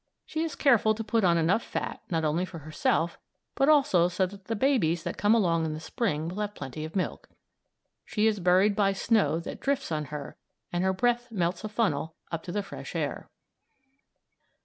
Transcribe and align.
She 0.25 0.41
is 0.41 0.55
careful 0.55 0.95
to 0.95 1.03
put 1.03 1.23
on 1.23 1.37
enough 1.37 1.61
fat 1.61 2.01
not 2.09 2.25
only 2.25 2.43
for 2.43 2.57
herself, 2.57 3.19
but 3.53 3.85
so 3.85 4.07
that 4.07 4.45
the 4.45 4.55
babies 4.55 5.03
that 5.03 5.15
come 5.15 5.35
along 5.35 5.63
in 5.63 5.73
the 5.75 5.79
Spring 5.79 6.27
will 6.27 6.39
have 6.39 6.55
plenty 6.55 6.83
of 6.83 6.95
milk. 6.95 7.29
She 8.03 8.25
is 8.25 8.39
buried 8.39 8.75
by 8.75 8.93
snow 8.93 9.39
that 9.41 9.59
drifts 9.59 9.91
on 9.91 10.05
her 10.05 10.37
and 10.73 10.83
her 10.83 10.91
breath 10.91 11.29
melts 11.31 11.63
a 11.63 11.69
funnel 11.69 12.15
up 12.31 12.41
to 12.45 12.51
the 12.51 12.63
fresh 12.63 12.95
air. 12.95 13.29